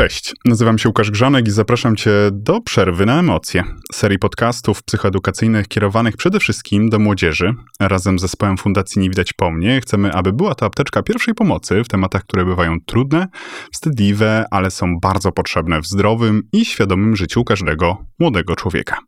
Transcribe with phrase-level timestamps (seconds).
[0.00, 5.68] Cześć, nazywam się Łukasz Grzonek i zapraszam Cię do Przerwy na Emocje, serii podcastów psychoedukacyjnych
[5.68, 7.54] kierowanych przede wszystkim do młodzieży.
[7.80, 11.84] Razem z zespołem Fundacji Nie Widać Po Mnie chcemy, aby była to apteczka pierwszej pomocy
[11.84, 13.26] w tematach, które bywają trudne,
[13.72, 18.98] wstydliwe, ale są bardzo potrzebne w zdrowym i świadomym życiu każdego młodego człowieka.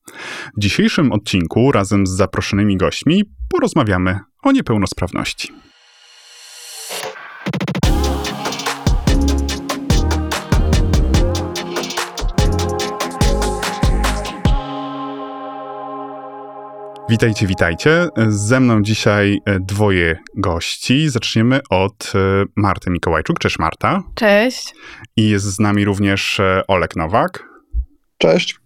[0.57, 5.72] W dzisiejszym odcinku razem z zaproszonymi gośćmi porozmawiamy o niepełnosprawności.
[17.13, 18.09] Witajcie, witajcie.
[18.29, 21.09] Ze mną dzisiaj e, dwoje gości.
[21.09, 23.39] Zaczniemy od e, Marty Mikołajczuk.
[23.39, 24.03] Cześć Marta.
[24.15, 24.75] Cześć.
[25.17, 27.49] I jest z nami również e, Olek Nowak.
[28.19, 28.59] Cześć.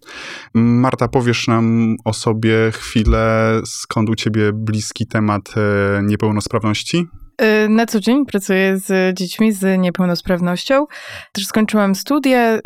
[0.55, 5.55] Marta, powiesz nam o sobie chwilę, skąd u ciebie bliski temat
[6.03, 7.07] niepełnosprawności?
[7.43, 10.87] Y, na co dzień pracuję z dziećmi z niepełnosprawnością.
[11.33, 12.61] Też skończyłam studia y,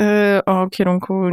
[0.46, 1.29] o kierunku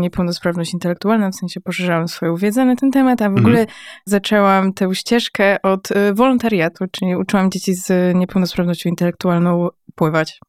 [0.00, 3.46] niepełnosprawność intelektualna, w sensie poszerzałam swoją wiedzę na ten temat, a w mhm.
[3.46, 3.66] ogóle
[4.06, 10.40] zaczęłam tę ścieżkę od y, wolontariatu, czyli uczyłam dzieci z niepełnosprawnością intelektualną pływać.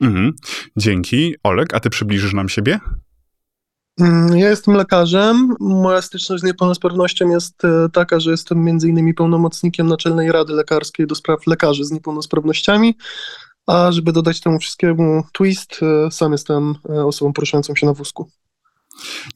[0.00, 0.32] Mhm.
[0.76, 1.34] Dzięki.
[1.42, 2.80] Olek, a ty przybliżysz nam siebie?
[3.98, 5.54] Mm, ja jestem lekarzem.
[5.60, 11.06] Moja styczność z niepełnosprawnością jest e, taka, że jestem między innymi pełnomocnikiem Naczelnej Rady Lekarskiej
[11.06, 12.96] do spraw lekarzy z niepełnosprawnościami.
[13.66, 18.30] A żeby dodać temu wszystkiemu twist, e, sam jestem e, osobą poruszającą się na wózku.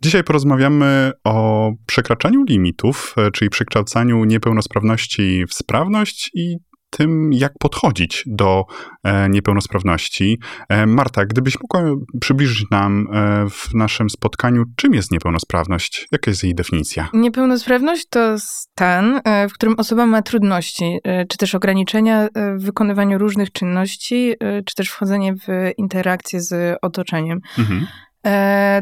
[0.03, 6.57] Dzisiaj porozmawiamy o przekraczaniu limitów, czyli przekształcaniu niepełnosprawności w sprawność i
[6.97, 8.65] tym, jak podchodzić do
[9.05, 10.39] e, niepełnosprawności.
[10.69, 16.09] E, Marta, gdybyś mogła przybliżyć nam e, w naszym spotkaniu, czym jest niepełnosprawność?
[16.13, 17.09] Jaka jest jej definicja?
[17.13, 19.21] Niepełnosprawność to stan,
[19.51, 25.35] w którym osoba ma trudności, czy też ograniczenia w wykonywaniu różnych czynności, czy też wchodzenie
[25.35, 27.41] w interakcję z otoczeniem.
[27.59, 27.87] Mhm.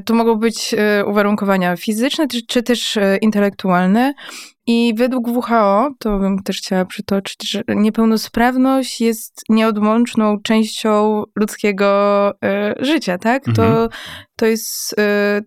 [0.05, 0.75] To mogą być
[1.07, 4.15] uwarunkowania fizyczne, czy też intelektualne.
[4.67, 12.31] I według WHO, to bym też chciała przytoczyć, że niepełnosprawność jest nieodłączną częścią ludzkiego
[12.81, 13.49] y, życia, tak?
[13.49, 13.69] Mhm.
[13.73, 13.89] To,
[14.37, 14.97] to jest y,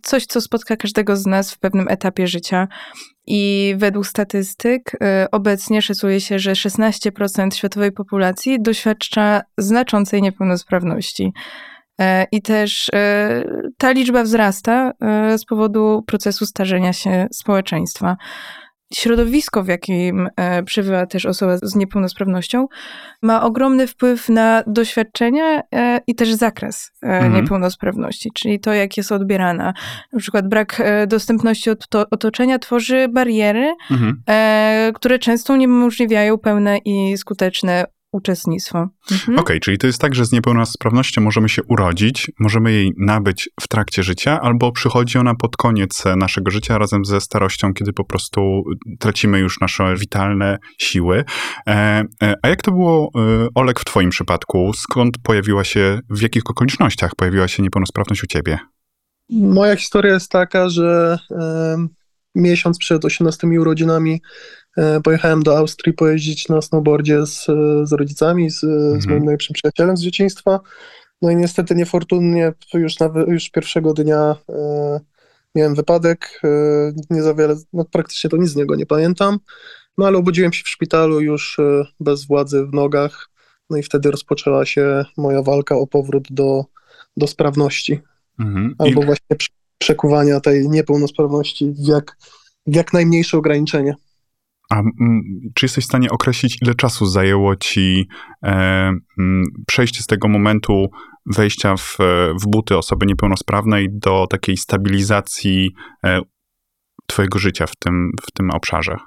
[0.04, 2.68] coś, co spotka każdego z nas w pewnym etapie życia.
[3.28, 4.98] I według statystyk y,
[5.32, 11.34] obecnie szacuje się, że 16% światowej populacji doświadcza znaczącej niepełnosprawności.
[12.32, 12.90] I też
[13.78, 14.92] ta liczba wzrasta
[15.38, 18.16] z powodu procesu starzenia się społeczeństwa
[18.94, 22.68] środowisko, w jakim e, przebywa też osoba z niepełnosprawnością,
[23.22, 27.34] ma ogromny wpływ na doświadczenie e, i też zakres e, mhm.
[27.34, 29.74] niepełnosprawności, czyli to, jak jest odbierana.
[30.14, 31.70] Na przykład brak dostępności
[32.12, 34.22] otoczenia tworzy bariery, mhm.
[34.94, 38.78] które często uniemożliwiają pełne i skuteczne uczestnictwo.
[39.12, 39.40] Mhm.
[39.40, 43.50] Okej, okay, czyli to jest tak, że z niepełnosprawnością możemy się urodzić, możemy jej nabyć
[43.62, 48.06] w trakcie życia, albo przychodzi ona pod koniec naszego życia razem ze starością, kiedy po
[48.06, 48.64] prostu
[49.00, 51.24] tracimy już nasze witalne siły.
[51.68, 54.72] E, e, a jak to było, e, Olek, w Twoim przypadku?
[54.74, 58.60] Skąd pojawiła się, w jakich okolicznościach pojawiła się niepełnosprawność u Ciebie?
[59.30, 61.20] Moja historia jest taka, że
[62.36, 64.65] miesiąc przed 18 urodzinami E,
[65.04, 67.46] pojechałem do Austrii pojeździć na snowboardzie z,
[67.84, 69.02] z rodzicami, z, mhm.
[69.02, 70.60] z moim najlepszym przyjacielem z dzieciństwa.
[71.22, 75.00] No i niestety niefortunnie już, na, już pierwszego dnia e,
[75.56, 76.42] miałem wypadek.
[76.44, 76.48] E,
[77.10, 79.40] nie za wiele, no praktycznie to nic z niego nie pamiętam.
[79.98, 83.30] No ale obudziłem się w szpitalu już e, bez władzy w nogach.
[83.70, 86.66] No i wtedy rozpoczęła się moja walka o powrót do,
[87.18, 88.02] do sprawności.
[88.40, 88.76] Mhm.
[88.78, 89.06] Albo I...
[89.06, 89.36] właśnie
[89.78, 92.18] przekuwania tej niepełnosprawności w jak,
[92.68, 93.96] w jak najmniejsze ograniczenie.
[94.70, 94.82] A
[95.56, 98.08] czy jesteś w stanie określić, ile czasu zajęło ci
[98.44, 98.94] e,
[99.68, 100.88] przejście z tego momentu
[101.26, 101.98] wejścia w,
[102.42, 105.72] w buty osoby niepełnosprawnej do takiej stabilizacji
[106.06, 106.22] e,
[107.08, 108.98] twojego życia w tym, w tym obszarze?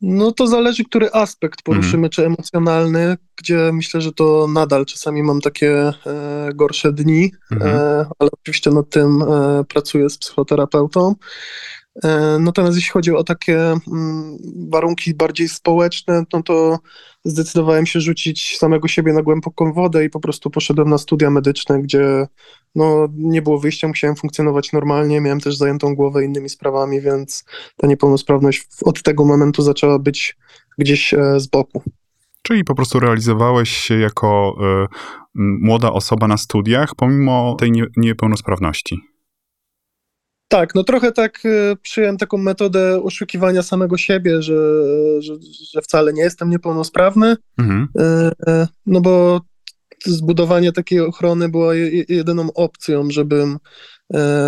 [0.00, 2.10] No to zależy, który aspekt poruszymy, mhm.
[2.10, 7.76] czy emocjonalny, gdzie myślę, że to nadal czasami mam takie e, gorsze dni, mhm.
[7.76, 11.14] e, ale oczywiście nad tym e, pracuję z psychoterapeutą.
[12.04, 13.58] E, natomiast jeśli chodzi o takie
[13.92, 14.36] mm,
[14.70, 16.78] warunki bardziej społeczne, no to
[17.24, 21.82] zdecydowałem się rzucić samego siebie na głęboką wodę i po prostu poszedłem na studia medyczne,
[21.82, 22.26] gdzie
[22.74, 27.44] no, nie było wyjścia, musiałem funkcjonować normalnie, miałem też zajętą głowę innymi sprawami, więc
[27.76, 30.36] ta niepełnosprawność od tego momentu zaczęła być
[30.78, 31.82] gdzieś e, z boku.
[32.42, 34.86] Czyli po prostu realizowałeś się jako y,
[35.34, 39.13] młoda osoba na studiach, pomimo tej nie, niepełnosprawności.
[40.54, 44.56] Tak, no trochę tak y, przyjąłem taką metodę oszukiwania samego siebie, że,
[45.18, 45.34] że,
[45.72, 47.88] że wcale nie jestem niepełnosprawny, mhm.
[47.98, 49.40] Y, y, no bo
[50.06, 51.72] zbudowanie takiej ochrony było
[52.08, 53.58] jedyną opcją, żebym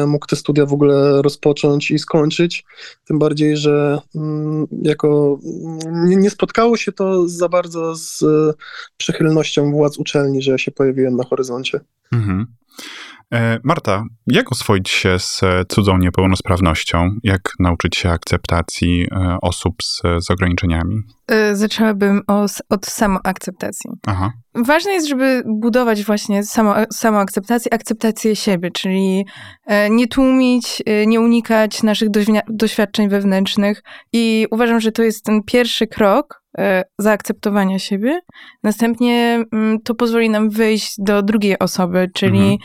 [0.06, 2.64] mógł te studia w ogóle rozpocząć i skończyć.
[3.04, 5.38] Tym bardziej, że mm, jako
[6.06, 8.24] nie spotkało się to za bardzo z
[8.96, 11.80] przychylnością władz uczelni, że ja się pojawiłem na horyzoncie.
[12.12, 12.46] Mhm.
[13.32, 17.10] E, Marta, jak oswoić się z cudzą niepełnosprawnością?
[17.22, 21.02] Jak nauczyć się akceptacji e, osób z, z ograniczeniami?
[21.28, 22.22] E, zaczęłabym
[22.68, 23.90] od samoakceptacji.
[24.06, 24.32] Aha.
[24.54, 29.26] Ważne jest, żeby budować właśnie samo, samoakceptację, akceptację siebie, czyli
[29.90, 32.08] nie tłumić, nie unikać naszych
[32.48, 33.82] doświadczeń wewnętrznych.
[34.12, 38.20] I uważam, że to jest ten pierwszy krok E, zaakceptowania siebie.
[38.62, 42.58] Następnie mm, to pozwoli nam wyjść do drugiej osoby, czyli mhm.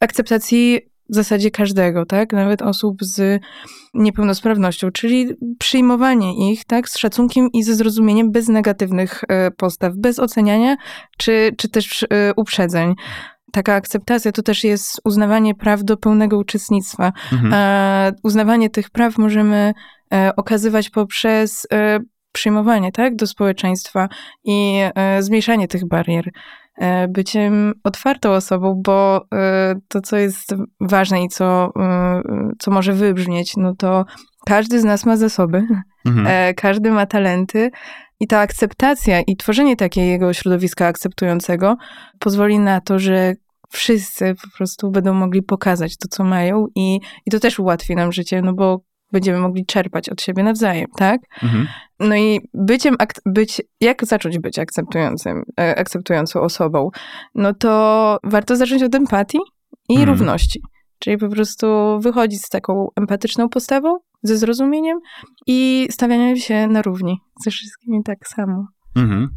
[0.00, 0.80] zaakceptacji
[1.10, 2.32] w zasadzie każdego, tak?
[2.32, 3.42] Nawet osób z
[3.94, 6.88] niepełnosprawnością, czyli przyjmowanie ich, tak?
[6.88, 10.76] Z szacunkiem i ze zrozumieniem bez negatywnych e, postaw, bez oceniania
[11.18, 12.06] czy, czy też e,
[12.36, 12.94] uprzedzeń
[13.52, 17.12] taka akceptacja to też jest uznawanie praw do pełnego uczestnictwa.
[17.32, 18.14] Mhm.
[18.22, 19.74] uznawanie tych praw możemy
[20.36, 21.66] okazywać poprzez
[22.36, 24.08] przyjmowanie tak, do społeczeństwa
[24.44, 26.30] i e, zmniejszanie tych barier.
[26.78, 31.72] E, byciem otwartą osobą, bo e, to, co jest ważne i co,
[32.58, 34.04] co może wybrzmieć, no to
[34.46, 35.66] każdy z nas ma zasoby,
[36.06, 36.54] mhm.
[36.54, 37.70] każdy ma talenty.
[38.20, 41.76] I ta akceptacja i tworzenie takiego środowiska akceptującego
[42.18, 43.34] pozwoli na to, że
[43.70, 48.12] wszyscy po prostu będą mogli pokazać to, co mają, i, i to też ułatwi nam
[48.12, 48.80] życie, no bo
[49.12, 51.20] będziemy mogli czerpać od siebie nawzajem, tak?
[51.42, 51.66] Mhm.
[52.00, 56.90] No i byciem, być, jak zacząć być akceptującym, e, akceptującą osobą?
[57.34, 59.38] No to warto zacząć od empatii
[59.88, 60.10] i mhm.
[60.10, 60.60] równości.
[60.98, 61.66] Czyli po prostu
[62.00, 64.98] wychodzić z taką empatyczną postawą, ze zrozumieniem
[65.46, 68.66] i stawianiem się na równi ze wszystkimi tak samo.
[68.96, 69.28] Mhm.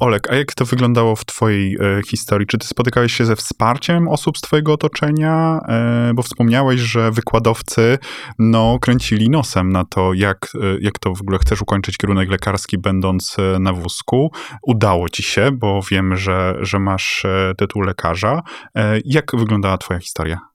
[0.00, 2.46] Olek, a jak to wyglądało w Twojej e, historii?
[2.46, 5.60] Czy Ty spotykałeś się ze wsparciem osób z Twojego otoczenia?
[5.68, 7.98] E, bo wspomniałeś, że wykładowcy
[8.38, 12.78] no, kręcili nosem na to, jak, e, jak to w ogóle chcesz ukończyć kierunek lekarski,
[12.78, 14.32] będąc e, na wózku.
[14.62, 18.42] Udało Ci się, bo wiem, że, że masz e, tytuł lekarza.
[18.74, 20.53] E, jak wyglądała Twoja historia?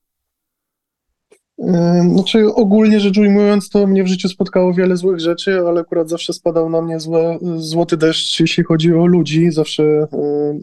[2.13, 6.33] Znaczy, ogólnie rzecz ujmując, to mnie w życiu spotkało wiele złych rzeczy, ale akurat zawsze
[6.33, 9.51] spadał na mnie złe, złoty deszcz, jeśli chodzi o ludzi.
[9.51, 10.07] Zawsze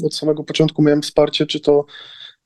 [0.04, 1.84] od samego początku miałem wsparcie, czy to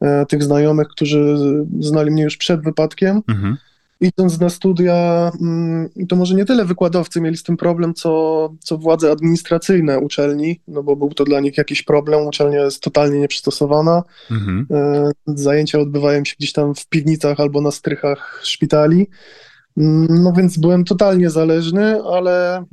[0.00, 1.36] e, tych znajomych, którzy
[1.80, 3.56] znali mnie już przed wypadkiem, mhm
[4.00, 8.78] idąc na studia, mm, to może nie tyle wykładowcy mieli z tym problem, co, co
[8.78, 14.02] władze administracyjne uczelni, no bo był to dla nich jakiś problem, uczelnia jest totalnie nieprzystosowana.
[14.30, 14.66] Mhm.
[14.70, 19.08] E, zajęcia odbywają się gdzieś tam w piwnicach albo na strychach szpitali.
[19.76, 22.64] Mm, no więc byłem totalnie zależny, ale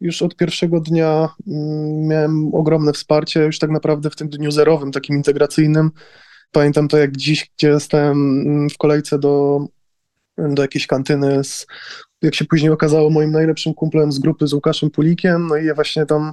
[0.00, 4.92] już od pierwszego dnia mm, miałem ogromne wsparcie, już tak naprawdę w tym dniu zerowym,
[4.92, 5.90] takim integracyjnym.
[6.52, 9.66] Pamiętam to jak dziś, gdzie stałem w kolejce do
[10.38, 11.66] do jakiejś kantyny z,
[12.22, 15.74] jak się później okazało, moim najlepszym kumplem z grupy, z Łukaszem Pulikiem, no i ja
[15.74, 16.32] właśnie tam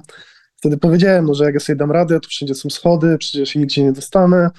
[0.56, 3.60] wtedy powiedziałem, no, że jak ja sobie dam radę, to wszędzie są schody, przecież się
[3.60, 4.50] nigdzie nie dostanę,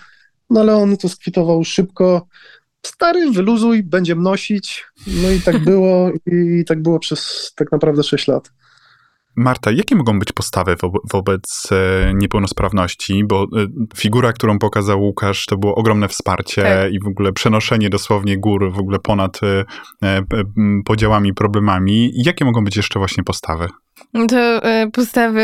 [0.49, 2.27] no ale on to skwitował szybko,
[2.85, 8.27] stary, wyluzuj, będziemy nosić, no i tak było i tak było przez tak naprawdę 6
[8.27, 8.51] lat.
[9.35, 13.23] Marta, jakie mogą być postawy wo wobec e, niepełnosprawności?
[13.25, 13.47] Bo e,
[13.97, 16.93] figura, którą pokazał Łukasz, to było ogromne wsparcie tak.
[16.93, 20.23] i w ogóle przenoszenie dosłownie gór w ogóle ponad e,
[20.85, 22.11] podziałami, problemami.
[22.15, 23.67] Jakie mogą być jeszcze właśnie postawy?
[24.29, 25.43] To e, postawy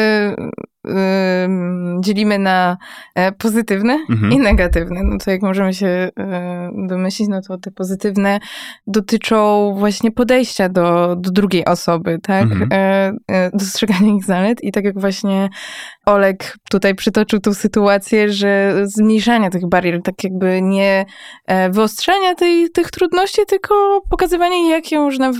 [1.99, 2.77] dzielimy na
[3.15, 4.31] e, pozytywne mhm.
[4.31, 5.01] i negatywne.
[5.03, 8.39] No to jak możemy się e, domyślić, no to te pozytywne
[8.87, 12.43] dotyczą właśnie podejścia do, do drugiej osoby, tak?
[12.43, 13.17] Mhm.
[13.53, 15.49] Dostrzegania ich zalet i tak jak właśnie
[16.05, 21.05] Olek tutaj przytoczył tą sytuację, że zmniejszania tych barier, tak jakby nie
[21.69, 25.31] wyostrzania tej, tych trudności, tylko pokazywanie, jak ją można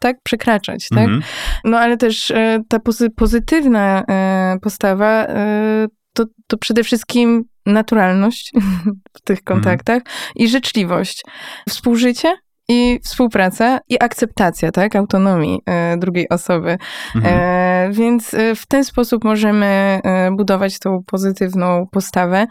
[0.00, 0.98] tak, przekraczać, tak?
[0.98, 1.22] Mhm.
[1.64, 2.78] No ale też e, ta
[3.16, 8.52] pozytywna e, postawa e, to, to przede wszystkim naturalność
[9.16, 10.32] w tych kontaktach mhm.
[10.36, 11.22] i życzliwość.
[11.68, 12.34] Współżycie
[12.68, 16.78] i współpraca i akceptacja, tak, autonomii e, drugiej osoby.
[17.16, 17.34] Mhm.
[17.34, 20.00] E, więc e, w ten sposób możemy
[20.32, 22.46] budować tą pozytywną postawę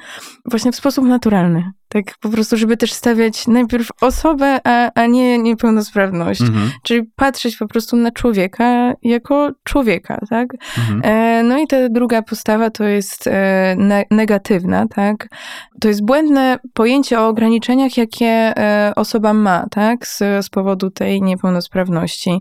[0.45, 1.71] właśnie w sposób naturalny.
[1.89, 6.41] Tak po prostu, żeby też stawiać najpierw osobę, a, a nie niepełnosprawność.
[6.41, 6.71] Mhm.
[6.83, 10.47] Czyli patrzeć po prostu na człowieka jako człowieka, tak?
[10.77, 11.01] Mhm.
[11.03, 15.27] E, no i ta druga postawa to jest e, ne negatywna, tak?
[15.81, 20.07] To jest błędne pojęcie o ograniczeniach, jakie e, osoba ma, tak?
[20.07, 22.39] Z, z powodu tej niepełnosprawności.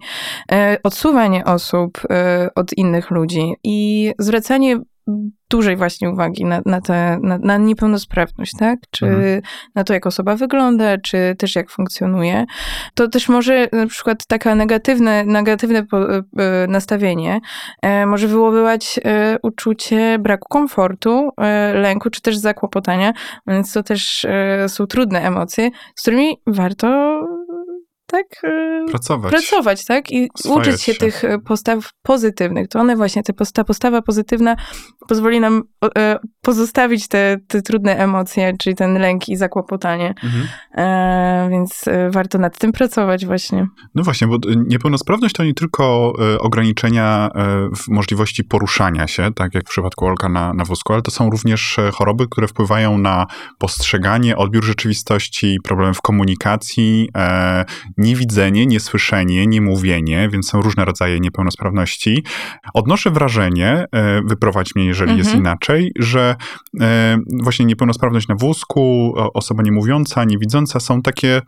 [0.52, 4.80] E, odsuwanie osób e, od innych ludzi i zwracanie
[5.50, 8.78] dużej właśnie uwagi na, na, te, na, na niepełnosprawność, tak?
[8.90, 9.42] Czy mhm.
[9.74, 12.44] na to, jak osoba wygląda, czy też jak funkcjonuje.
[12.94, 17.40] To też może na przykład taka negatywne, negatywne e, nastawienie
[17.82, 21.30] e, może wywoływać e, uczucie braku komfortu,
[21.74, 23.12] lęku, czy też zakłopotania,
[23.46, 24.26] więc to też
[24.68, 26.86] są trudne emocje, z którymi warto
[28.06, 30.12] tak e, pracować, pracować tak?
[30.12, 32.68] I uczyć się, się, tych e, postaw pozytywnych.
[32.68, 34.56] To one właśnie, te, ta postawa pozytywna
[35.08, 35.62] pozwoli nam
[35.98, 40.14] e, pozostawić te, te trudne emocje, czyli ten lęk i zakłopotanie.
[40.24, 40.48] Mhm.
[40.74, 43.66] E, więc warto nad tym pracować właśnie.
[43.94, 47.30] No właśnie, bo niepełnosprawność to nie tylko ograniczenia
[47.76, 51.30] w możliwości poruszania się, tak jak w przypadku Olka na, na wózku, ale to są
[51.30, 53.26] również choroby, które wpływają na
[53.58, 57.64] postrzeganie, odbiór rzeczywistości, problem w komunikacji, e,
[57.98, 62.24] niewidzenie, niesłyszenie, niemówienie, więc są różne rodzaje niepełnosprawności.
[62.74, 65.18] Odnoszę wrażenie, e, wyprowadź mnie, jeżeli mhm.
[65.18, 66.35] jest inaczej, że
[66.80, 71.42] e, właśnie niepełnosprawność na wózku, osoba niemówiąca, niewidząca są takie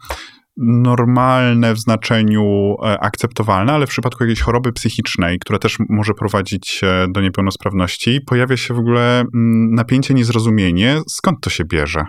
[0.57, 6.81] normalne w znaczeniu e, akceptowalne, ale w przypadku jakiejś choroby psychicznej, która też może prowadzić
[7.09, 9.25] do niepełnosprawności, pojawia się w ogóle
[9.71, 12.05] napięcie, niezrozumienie, skąd to się bierze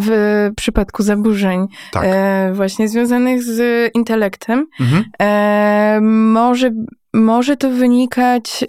[0.00, 0.10] w
[0.56, 2.02] przypadku zaburzeń tak.
[2.06, 5.04] e, właśnie związanych z intelektem, mhm.
[5.20, 6.00] e,
[6.32, 6.70] może,
[7.16, 8.66] może to wynikać e,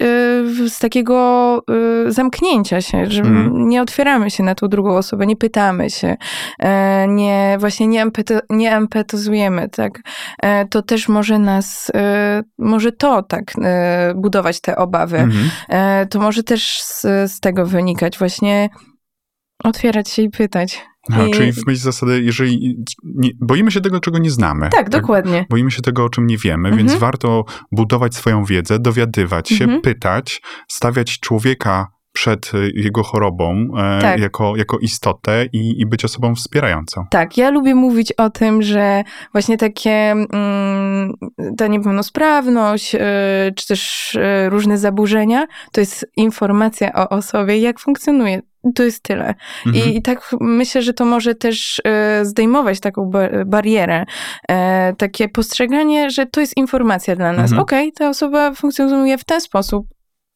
[0.68, 1.62] z takiego
[2.06, 3.68] e, zamknięcia się, że mhm.
[3.68, 6.16] nie otwieramy się na tą drugą osobę, nie pytamy się,
[6.58, 10.00] e, nie, właśnie nie, empeto, nie empetyzujemy, tak.
[10.70, 11.92] To też może nas,
[12.58, 13.52] może to tak
[14.14, 15.18] budować te obawy.
[15.18, 15.50] Mhm.
[16.08, 17.02] To może też z,
[17.32, 18.68] z tego wynikać właśnie
[19.64, 20.87] otwierać się i pytać.
[21.12, 21.30] A, I...
[21.30, 24.60] Czyli w myśl zasady, jeżeli nie, boimy się tego, czego nie znamy.
[24.60, 25.46] Tak, tak, dokładnie.
[25.50, 26.76] Boimy się tego, o czym nie wiemy, mhm.
[26.76, 29.82] więc warto budować swoją wiedzę, dowiadywać się, mhm.
[29.82, 34.20] pytać, stawiać człowieka przed y, jego chorobą e, tak.
[34.20, 37.04] jako, jako istotę i, i być osobą wspierającą.
[37.10, 41.14] Tak, ja lubię mówić o tym, że właśnie takie mm,
[41.56, 42.98] ta niepełnosprawność, y,
[43.56, 48.42] czy też y, różne zaburzenia, to jest informacja o osobie, jak funkcjonuje
[48.74, 49.34] to jest tyle.
[49.66, 49.94] Mhm.
[49.94, 53.10] I, tak myślę, że to może też e, zdejmować taką
[53.46, 54.04] barierę,
[54.48, 57.50] e, takie postrzeganie, że to jest informacja dla nas.
[57.50, 57.62] Mhm.
[57.62, 59.86] Okej, okay, ta osoba funkcjonuje w ten sposób,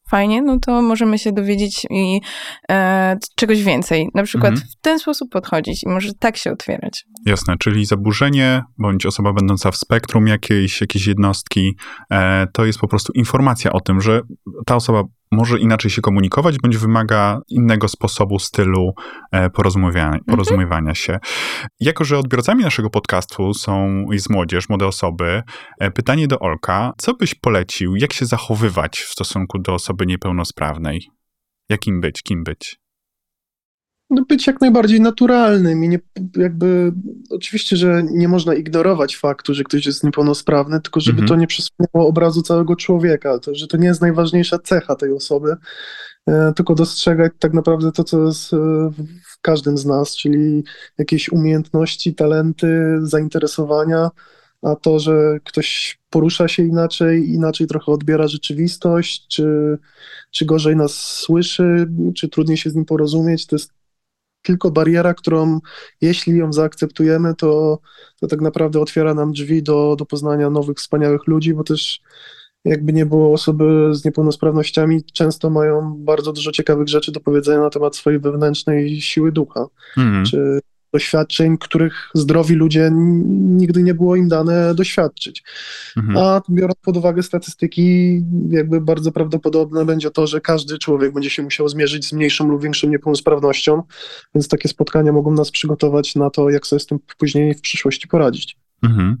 [0.09, 2.21] fajnie, no to możemy się dowiedzieć i
[2.71, 4.09] e, czegoś więcej.
[4.13, 4.69] Na przykład mhm.
[4.69, 7.05] w ten sposób podchodzić i może tak się otwierać.
[7.25, 11.77] Jasne, czyli zaburzenie bądź osoba będąca w spektrum jakiejś, jakiejś jednostki,
[12.11, 14.21] e, to jest po prostu informacja o tym, że
[14.65, 15.03] ta osoba
[15.33, 18.93] może inaczej się komunikować, bądź wymaga innego sposobu, stylu
[19.31, 20.23] e, porozumiewania, mhm.
[20.23, 21.19] porozumiewania się.
[21.79, 25.41] Jako, że odbiorcami naszego podcastu są jest młodzież, młode osoby,
[25.79, 31.07] e, pytanie do Olka, co byś polecił, jak się zachowywać w stosunku do osoby niepełnosprawnej?
[31.69, 32.82] Jakim być, kim być?
[34.13, 35.99] No, być jak najbardziej naturalnym i nie,
[36.35, 36.93] jakby
[37.29, 41.27] oczywiście, że nie można ignorować faktu, że ktoś jest niepełnosprawny, tylko żeby mhm.
[41.27, 45.55] to nie przesłaniało obrazu całego człowieka, to, że to nie jest najważniejsza cecha tej osoby,
[46.27, 48.57] e, tylko dostrzegać tak naprawdę to, co jest e,
[49.25, 50.63] w każdym z nas, czyli
[50.97, 54.09] jakieś umiejętności, talenty, zainteresowania,
[54.63, 59.77] a to, że ktoś porusza się inaczej, inaczej trochę odbiera rzeczywistość, czy,
[60.31, 63.71] czy gorzej nas słyszy, czy trudniej się z nim porozumieć, to jest
[64.43, 65.59] tylko bariera, którą
[66.01, 67.79] jeśli ją zaakceptujemy, to,
[68.19, 72.01] to tak naprawdę otwiera nam drzwi do, do poznania nowych, wspaniałych ludzi, bo też
[72.65, 77.69] jakby nie było osoby z niepełnosprawnościami często mają bardzo dużo ciekawych rzeczy do powiedzenia na
[77.69, 79.65] temat swojej wewnętrznej siły ducha,
[79.97, 80.25] mm.
[80.25, 80.59] czy
[80.93, 82.91] doświadczeń, których zdrowi ludzie
[83.33, 85.43] nigdy nie było im dane doświadczyć.
[85.97, 86.17] Mhm.
[86.17, 91.43] A biorąc pod uwagę statystyki, jakby bardzo prawdopodobne będzie to, że każdy człowiek będzie się
[91.43, 93.83] musiał zmierzyć z mniejszą lub większą niepełnosprawnością,
[94.35, 98.07] więc takie spotkania mogą nas przygotować na to, jak sobie z tym później w przyszłości
[98.07, 98.57] poradzić.
[98.83, 99.17] Mhm.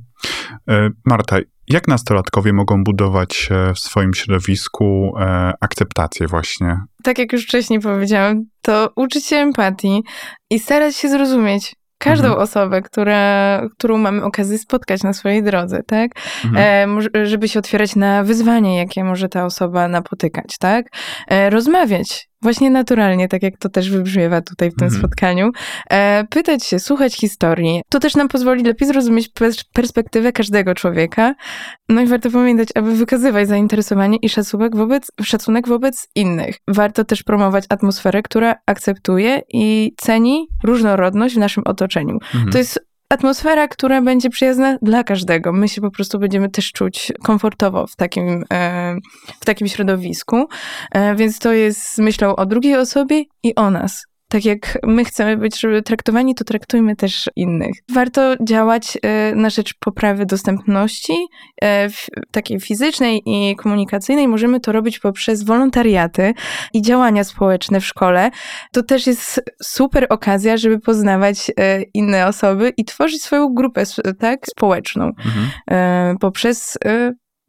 [0.69, 1.37] E, Marta,
[1.67, 6.77] jak nastolatkowie mogą budować w swoim środowisku e, akceptację właśnie?
[7.03, 10.03] Tak jak już wcześniej powiedziałam, to uczyć się empatii
[10.49, 12.43] i starać się zrozumieć każdą mhm.
[12.43, 16.11] osobę, która, którą mamy okazję spotkać na swojej drodze, tak?
[16.45, 16.99] Mhm.
[17.15, 20.85] E, żeby się otwierać na wyzwanie, jakie może ta osoba napotykać, tak?
[21.27, 25.01] E, rozmawiać właśnie naturalnie, tak jak to też wybrzmiewa tutaj w tym mhm.
[25.01, 25.51] spotkaniu,
[25.89, 27.81] e, pytać się, słuchać historii.
[27.89, 29.29] To też nam pozwoli lepiej zrozumieć
[29.73, 31.35] perspektywę każdego człowieka.
[31.89, 36.57] No i warto pamiętać, aby wykazywać zainteresowanie i szacunek wobec, szacunek wobec innych.
[36.67, 42.13] Warto też promować atmosferę, która akceptuje i ceni różnorodność w naszym otoczeniu.
[42.13, 42.51] Mhm.
[42.51, 45.53] To jest atmosfera, która będzie przyjazna dla każdego.
[45.53, 48.95] My się po prostu będziemy też czuć komfortowo w takim, e,
[49.39, 50.47] w takim środowisku.
[50.91, 55.37] E, więc to jest myślą o drugiej osobie i o nas tak jak my chcemy
[55.37, 57.71] być traktowani, to traktujmy też innych.
[57.91, 61.13] Warto działać e, na rzecz poprawy dostępności
[61.63, 61.89] e,
[62.31, 64.27] takiej fizycznej i komunikacyjnej.
[64.27, 66.33] Możemy to robić poprzez wolontariaty
[66.73, 68.31] i działania społeczne w szkole.
[68.71, 73.83] To też jest super okazja, żeby poznawać e, inne osoby i tworzyć swoją grupę
[74.19, 76.17] tak, społeczną mhm.
[76.17, 76.77] poprzez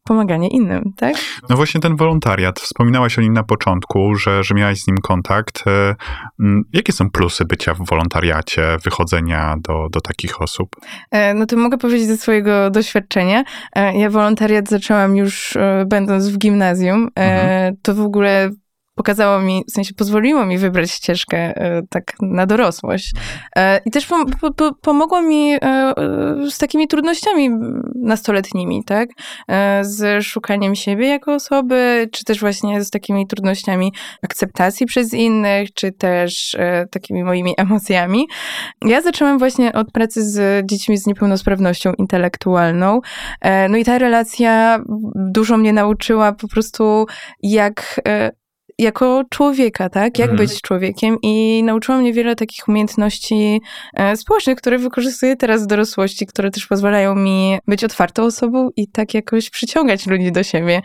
[0.04, 1.14] pomaganie innym, tak?
[1.48, 5.64] No właśnie ten wolontariat, wspominałaś o nim na początku, że, że miałaś z nim kontakt.
[5.66, 5.94] E,
[6.72, 10.76] jakie są plusy bycia w wolontariacie, wychodzenia do, do takich osób?
[11.10, 13.44] E, no to mogę powiedzieć ze swojego doświadczenia.
[13.76, 17.08] E, ja wolontariat zaczęłam już będąc w gimnazjum.
[17.14, 17.76] Mhm.
[17.82, 18.50] To w ogóle
[18.94, 23.12] pokazało mi, w sensie pozwoliło mi wybrać ścieżkę e, tak na dorosłość.
[23.56, 25.58] E, I też pom po pomogło mi e,
[26.50, 27.50] z takimi trudnościami
[27.94, 29.08] nastoletnimi, tak?
[29.80, 35.92] Z szukaniem siebie jako osoby, czy też właśnie z takimi trudnościami akceptacji przez innych, czy
[35.92, 36.56] też
[36.90, 38.26] takimi moimi emocjami.
[38.84, 43.00] Ja zaczęłam właśnie od pracy z dziećmi z niepełnosprawnością intelektualną.
[43.68, 44.78] No i ta relacja
[45.14, 47.06] dużo mnie nauczyła po prostu,
[47.42, 48.00] jak
[48.78, 50.18] jako człowieka, tak?
[50.18, 50.48] Jak mhm.
[50.48, 53.60] być człowiekiem i nauczyła mnie wiele takich umiejętności
[53.94, 58.88] e, społecznych, które wykorzystuję teraz w dorosłości, które też pozwalają mi być otwartą osobą i
[58.88, 60.82] tak jakoś przyciągać ludzi do siebie.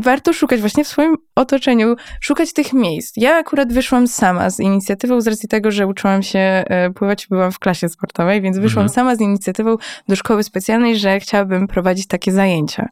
[0.00, 3.12] Warto szukać właśnie w swoim otoczeniu, szukać tych miejsc.
[3.16, 7.52] Ja akurat wyszłam sama z inicjatywą z racji tego, że uczyłam się e, pływać, byłam
[7.52, 8.94] w klasie sportowej, więc wyszłam mhm.
[8.94, 9.76] sama z inicjatywą
[10.08, 12.88] do szkoły specjalnej, że chciałabym prowadzić takie zajęcia.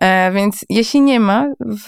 [0.00, 1.86] E, więc jeśli nie ma w,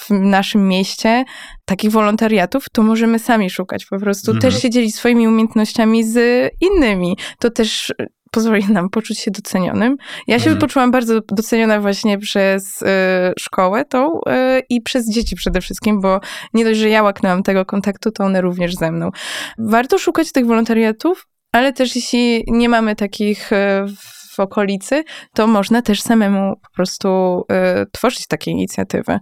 [0.00, 1.24] w naszym mieście mieście
[1.64, 4.30] takich wolontariatów, to możemy sami szukać po prostu.
[4.30, 4.52] Mhm.
[4.52, 6.18] Też się dzielić swoimi umiejętnościami z
[6.60, 7.16] innymi.
[7.38, 7.92] To też
[8.30, 9.96] pozwoli nam poczuć się docenionym.
[10.26, 10.58] Ja się mhm.
[10.58, 12.86] poczułam bardzo doceniona właśnie przez y,
[13.38, 14.20] szkołę tą y,
[14.68, 16.20] i przez dzieci przede wszystkim, bo
[16.54, 19.10] nie dość, że ja łaknęłam tego kontaktu, to one również ze mną.
[19.58, 23.50] Warto szukać tych wolontariatów, ale też jeśli nie mamy takich
[24.36, 27.08] w okolicy, to można też samemu po prostu
[27.82, 29.12] y, tworzyć takie inicjatywy.
[29.12, 29.20] E,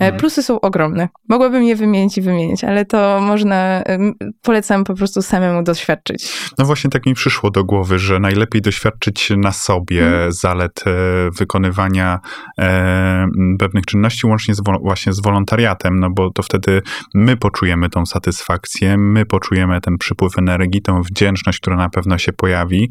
[0.00, 0.16] mhm.
[0.16, 1.08] Plusy są ogromne.
[1.28, 6.32] Mogłabym je wymienić i wymienić, ale to można, y, polecam po prostu samemu doświadczyć.
[6.58, 10.32] No właśnie tak mi przyszło do głowy, że najlepiej doświadczyć na sobie mhm.
[10.32, 10.90] zalet e,
[11.38, 12.20] wykonywania
[12.60, 13.26] e,
[13.58, 16.82] pewnych czynności łącznie z, właśnie z wolontariatem, no bo to wtedy
[17.14, 22.32] my poczujemy tą satysfakcję, my poczujemy ten przypływ energii, tą wdzięczność, która na pewno się
[22.32, 22.90] pojawi,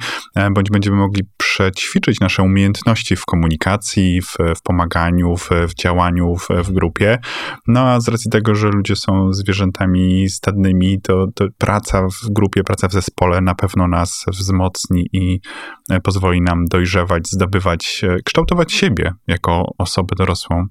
[0.52, 6.36] bądź będziemy mogli prze ćwiczyć nasze umiejętności w komunikacji, w, w pomaganiu, w, w działaniu
[6.36, 7.18] w, w, grupie.
[7.68, 12.64] No a z racji tego, że ludzie są zwierzętami stadnymi, to, to praca w grupie,
[12.64, 15.40] praca w zespole na pewno nas wzmocni i
[15.90, 20.66] e, pozwoli nam dojrzewać, zdobywać, e, kształtować siebie jako osobę dorosłą.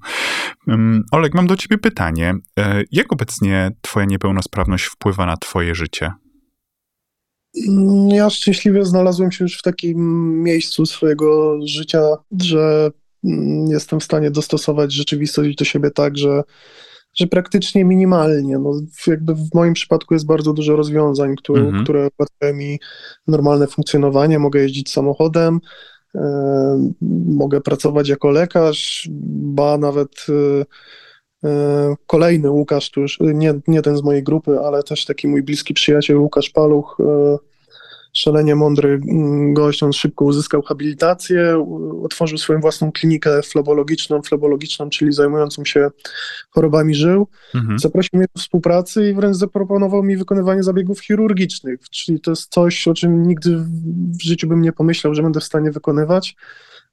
[1.11, 2.33] Oleg, mam do ciebie pytanie.
[2.59, 6.11] E, jak obecnie twoja niepełnosprawność wpływa na twoje życie?
[8.07, 9.99] Ja szczęśliwie znalazłem się już w takim
[10.43, 12.01] miejscu swojego życia,
[12.41, 12.91] że
[13.23, 16.43] mm, jestem w stanie dostosować rzeczywistość do siebie tak, że,
[17.13, 18.57] że praktycznie minimalnie.
[18.57, 18.71] No,
[19.07, 21.83] jakby w moim przypadku jest bardzo dużo rozwiązań, które, mhm.
[21.83, 22.79] które ułatwiają mi
[23.27, 24.39] normalne funkcjonowanie.
[24.39, 25.59] Mogę jeździć samochodem,
[26.15, 26.91] e,
[27.25, 29.09] mogę pracować jako lekarz,
[29.55, 30.65] ba nawet e
[32.07, 35.73] Kolejny Łukasz, tu już nie, nie ten z mojej grupy, ale też taki mój bliski
[35.73, 37.37] przyjaciel Łukasz Paluch, e,
[38.15, 41.65] szalenie mądry mm, gość, on szybko uzyskał habilitację,
[42.03, 45.89] otworzył swoją własną klinikę flebologiczną, flebologiczną, czyli zajmującą się
[46.49, 47.27] chorobami żył.
[47.55, 47.79] Mhm.
[47.79, 52.87] Zaprosił mnie do współpracy i wręcz zaproponował mi wykonywanie zabiegów chirurgicznych, czyli to jest coś,
[52.87, 53.57] o czym nigdy
[54.19, 56.35] w życiu bym nie pomyślał, że będę w stanie wykonywać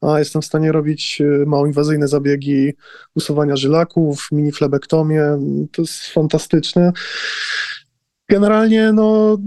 [0.02, 2.72] a jestem w stanie robić e, mało inwazyjne zabiegi
[3.14, 5.22] usuwania żylaków, mini flebektomię.
[5.72, 6.92] To jest fantastyczne.
[8.28, 9.38] Generalnie, no,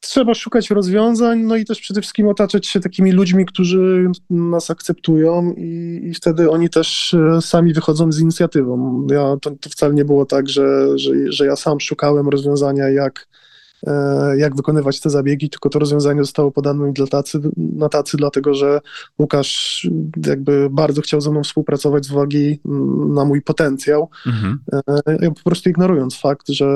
[0.00, 5.52] trzeba szukać rozwiązań, no i też przede wszystkim otaczać się takimi ludźmi, którzy nas akceptują
[5.56, 9.06] i, i wtedy oni też e, sami wychodzą z inicjatywą.
[9.10, 13.28] Ja, to, to wcale nie było tak, że, że, że ja sam szukałem rozwiązania, jak
[14.36, 18.54] jak wykonywać te zabiegi, tylko to rozwiązanie zostało podane mi dla tacy, na tacy, dlatego
[18.54, 18.80] że
[19.18, 19.88] Łukasz
[20.26, 22.60] jakby bardzo chciał ze mną współpracować z uwagi
[23.14, 24.58] na mój potencjał, mhm.
[25.06, 26.66] E, po prostu ignorując fakt, że,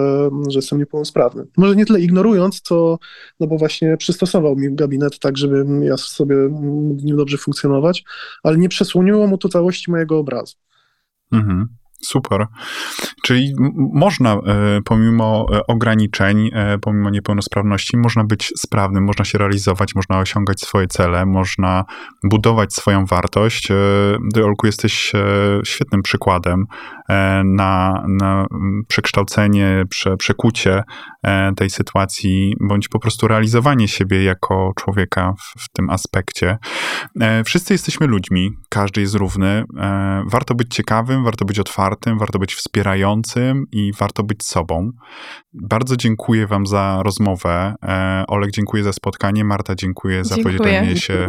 [0.49, 1.47] że jestem niepełnosprawny.
[1.57, 2.99] Może nie tyle ignorując, co,
[3.41, 8.05] no bo właśnie przystosował mi gabinet tak, żebym ja sobie mógł nim dobrze funkcjonować,
[8.43, 10.57] ale nie przesłoniło mu to całości mojego obrazu.
[11.33, 11.80] Mhm.
[12.01, 12.47] Super.
[13.23, 13.55] Czyli
[13.93, 14.39] można, e,
[14.85, 20.87] pomimo e, ograniczeń, e, pomimo niepełnosprawności, można być sprawnym, można się realizować, można osiągać swoje
[20.87, 21.85] cele, można
[22.25, 23.69] budować swoją wartość.
[24.35, 25.13] Ty, Olku, jesteś
[25.65, 26.67] świetnym przykładem
[27.45, 28.47] na, na
[28.89, 30.83] przekształcenie, prze, przekucie
[31.57, 36.59] tej sytuacji, bądź po prostu realizowanie siebie jako człowieka w, w tym aspekcie.
[37.45, 39.65] Wszyscy jesteśmy ludźmi, każdy jest równy.
[40.27, 44.91] Warto być ciekawym, warto być otwartym, warto być wspierającym i warto być sobą.
[45.53, 47.75] Bardzo dziękuję Wam za rozmowę.
[47.83, 49.45] E, Olek, dziękuję za spotkanie.
[49.45, 50.59] Marta, dziękuję za dziękuję.
[50.59, 51.29] podzielenie się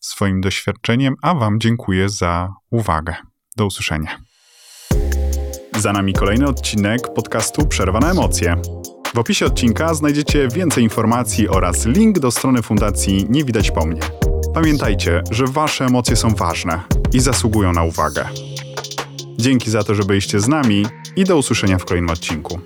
[0.00, 3.14] swoim doświadczeniem, a Wam dziękuję za uwagę.
[3.56, 4.25] Do usłyszenia.
[5.78, 8.56] Za nami kolejny odcinek podcastu Przerwa na emocje.
[9.14, 14.00] W opisie odcinka znajdziecie więcej informacji oraz link do strony fundacji Nie Widać Po Mnie.
[14.54, 16.80] Pamiętajcie, że Wasze emocje są ważne
[17.12, 18.28] i zasługują na uwagę.
[19.38, 20.86] Dzięki za to, że byliście z nami
[21.16, 22.60] i do usłyszenia w kolejnym odcinku.